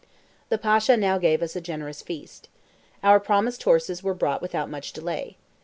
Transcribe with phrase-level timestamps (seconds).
[0.49, 2.49] The Pasha now gave us a generous feast.
[3.03, 5.37] Our promised horses were brought without much delay.